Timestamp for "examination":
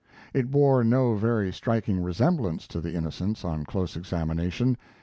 3.95-4.77